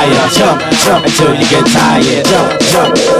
[0.00, 3.19] higher, jump, jump until you get tired, jump, jump,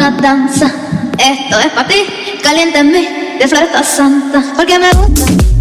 [0.00, 0.72] una danza.
[1.18, 1.96] Esto es para ti,
[2.42, 5.59] caliéntame de flor santa, porque me gusta.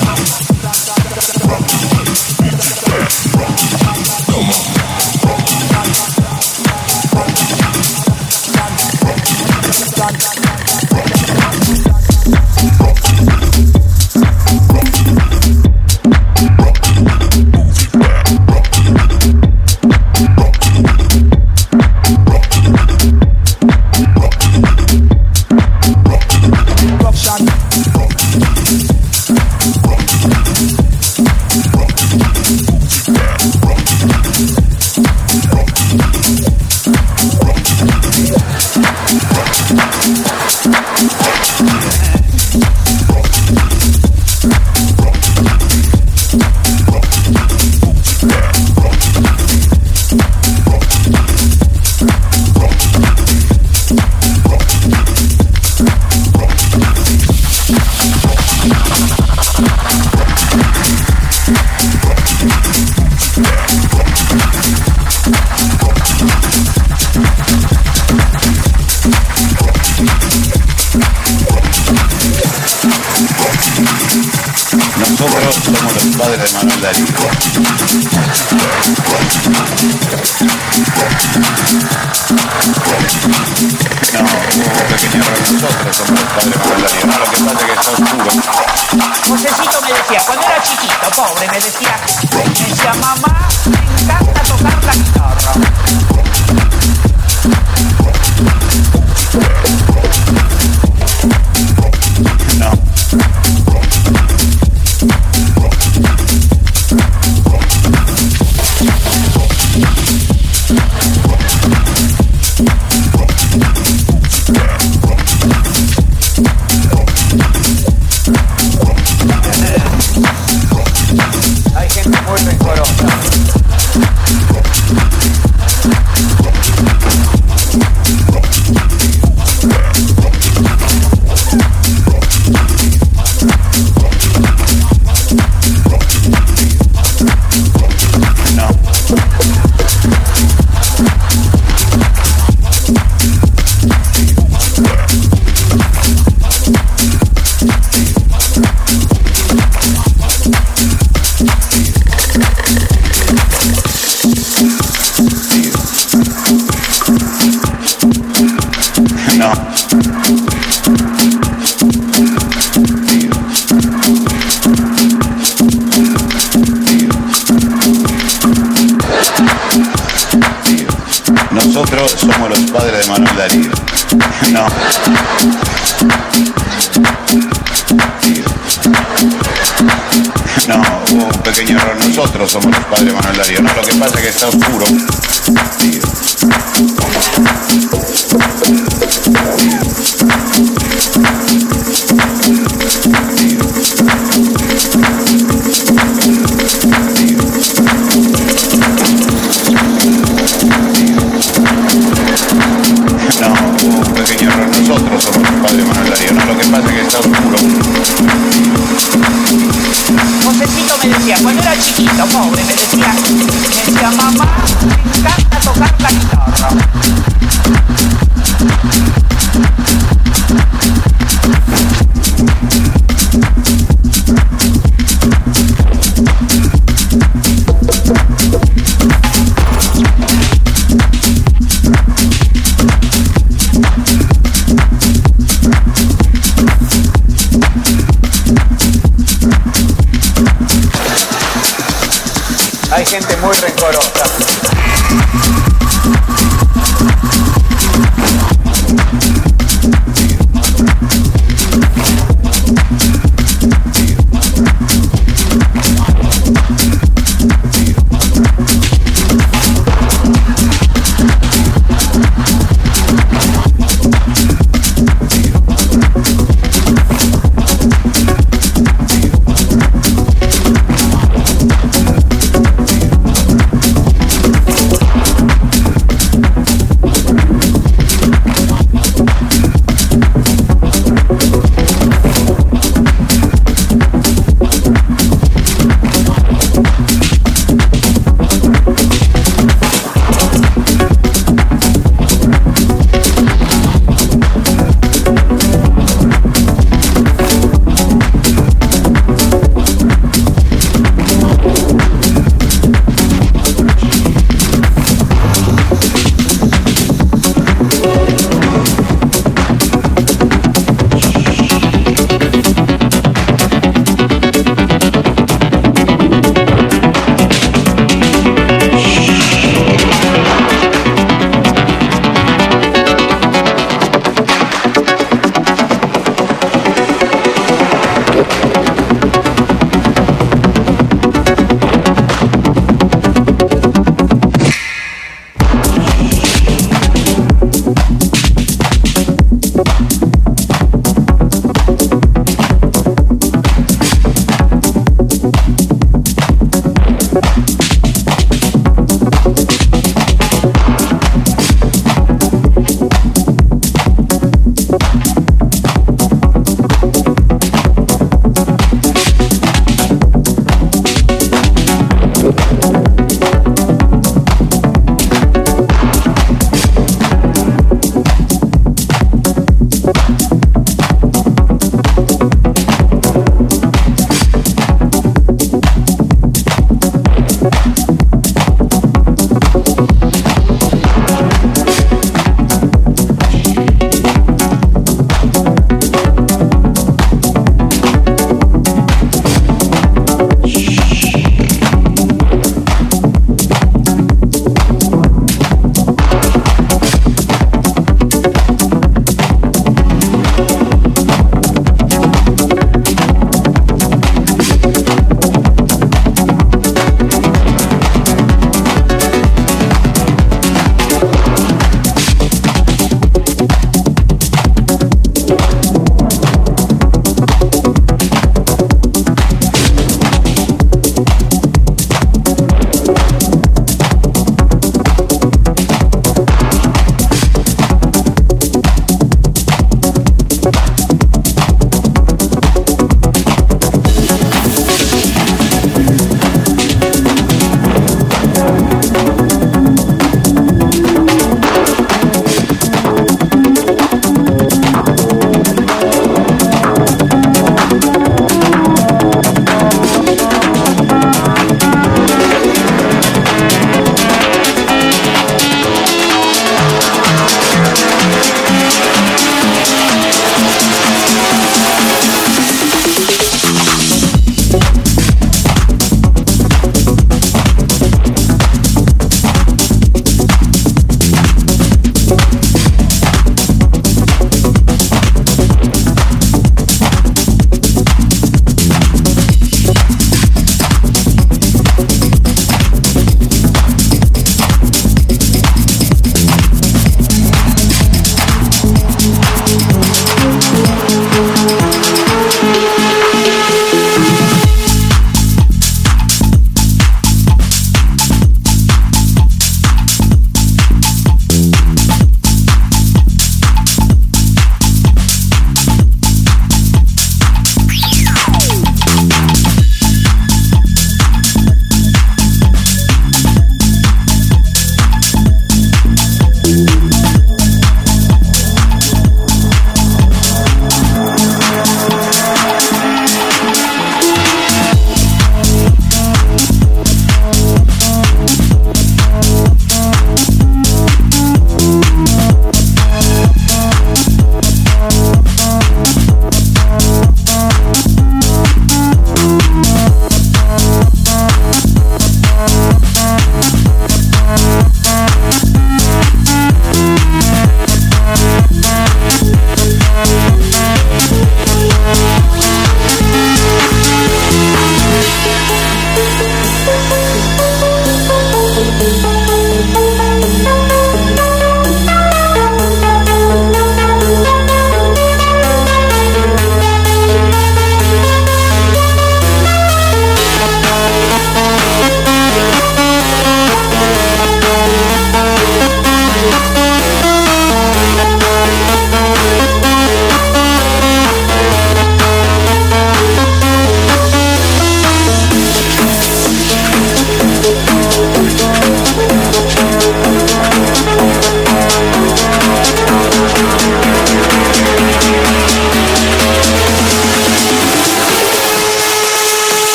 [214.85, 216.22] me encanta tocar la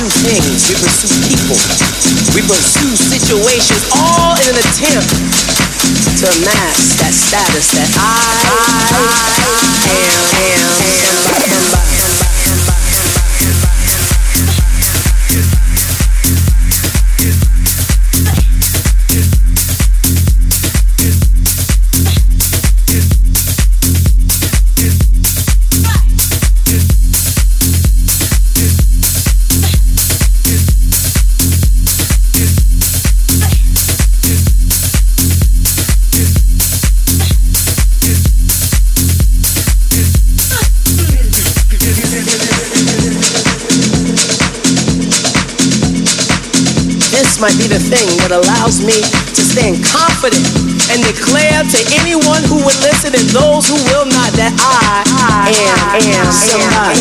[0.00, 1.56] pursue things, we pursue people,
[2.34, 5.12] we pursue situations, all in an attempt
[6.16, 8.40] to amass that status that I,
[9.92, 10.80] am, am
[11.60, 11.79] somebody.
[48.30, 48.94] That allows me
[49.34, 50.46] to stand confident
[50.94, 56.30] and declare to anyone who would listen and those who will not that I am,
[56.30, 57.00] somebody.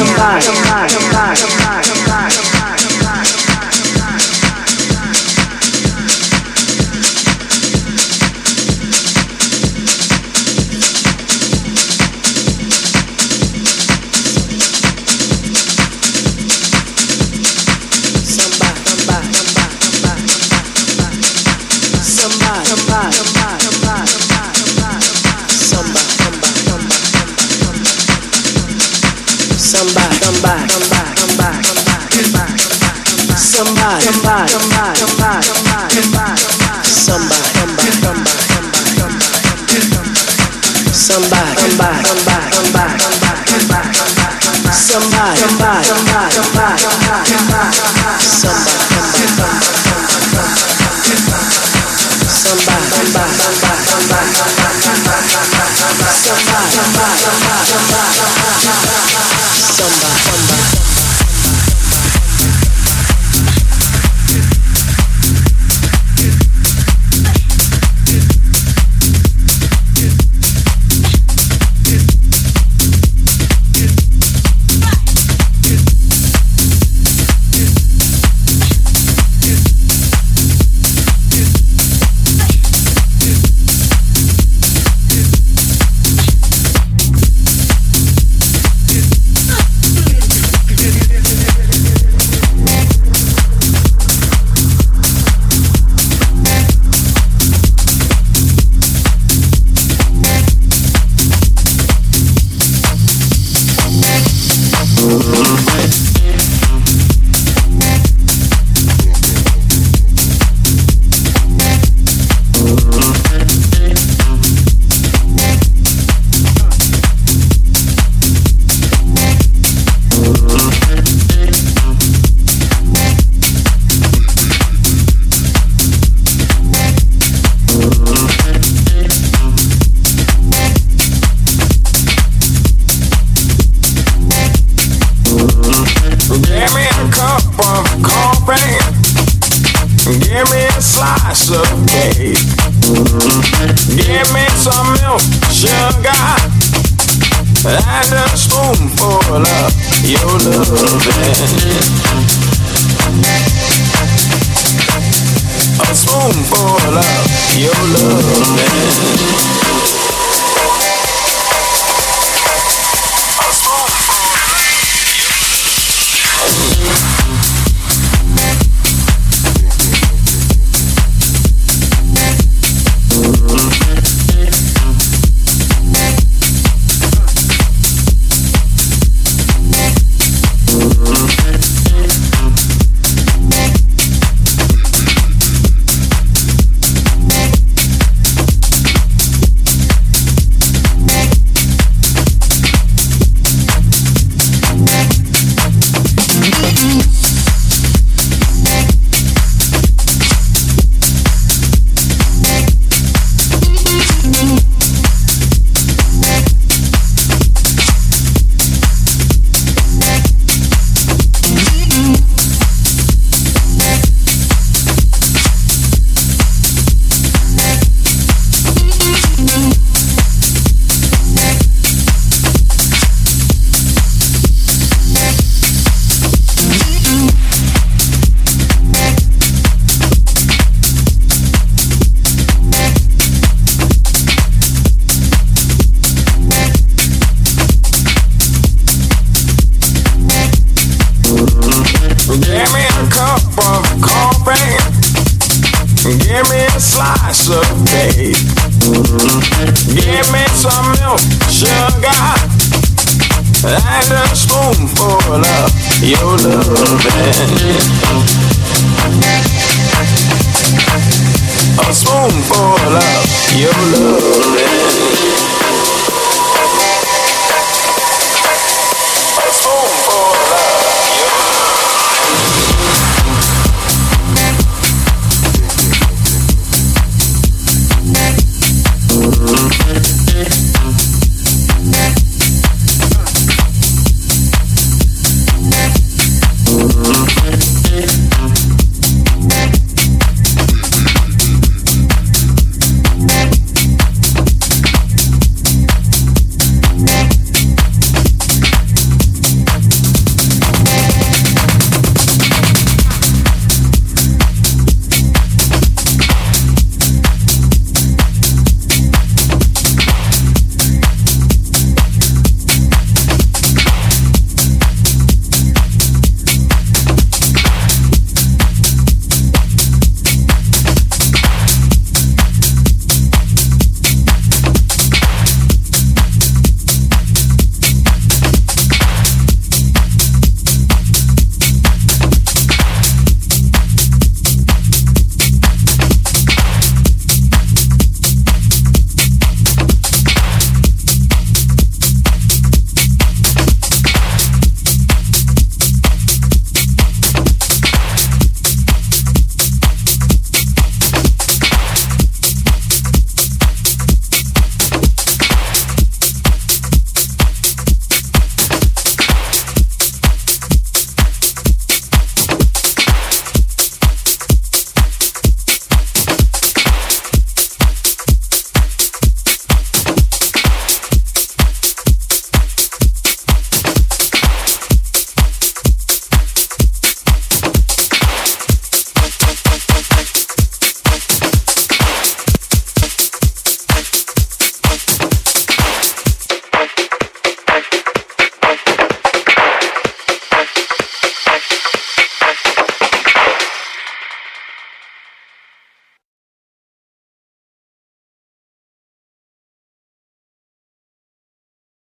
[34.30, 34.59] fine.